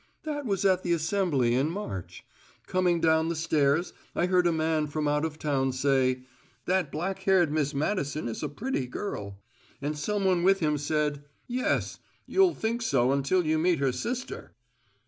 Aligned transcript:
"That 0.23 0.47
was 0.47 0.65
at 0.65 0.81
the 0.81 0.93
Assembly 0.93 1.53
in 1.53 1.69
March. 1.69 2.25
Coming 2.65 3.01
down 3.01 3.29
the 3.29 3.35
stairs, 3.35 3.93
I 4.15 4.25
heard 4.25 4.47
a 4.47 4.51
man 4.51 4.87
from 4.87 5.07
out 5.07 5.23
of 5.23 5.37
town 5.37 5.71
say, 5.73 6.23
`That 6.65 6.89
black 6.89 7.19
haired 7.19 7.51
Miss 7.51 7.75
Madison 7.75 8.27
is 8.27 8.41
a 8.41 8.49
pretty 8.49 8.87
girl.' 8.87 9.37
And 9.79 9.95
some 9.95 10.25
one 10.25 10.41
with 10.41 10.59
him 10.59 10.79
said, 10.79 11.23
`Yes; 11.47 11.99
you'll 12.25 12.55
think 12.55 12.81
so 12.81 13.11
until 13.11 13.45
you 13.45 13.59
meet 13.59 13.77
her 13.77 13.91
sister!'" 13.91 14.55